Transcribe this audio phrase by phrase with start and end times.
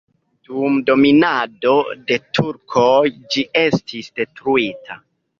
[0.47, 1.73] Dum dominado
[2.11, 4.97] de turkoj ĝi estis detruita.